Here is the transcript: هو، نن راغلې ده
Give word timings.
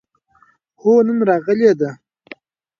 هو، 0.81 0.91
نن 1.05 1.17
راغلې 1.29 1.71
ده 1.79 1.89